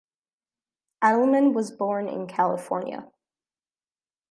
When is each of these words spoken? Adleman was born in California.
Adleman 1.03 1.53
was 1.53 1.69
born 1.69 2.07
in 2.09 2.25
California. 2.25 3.07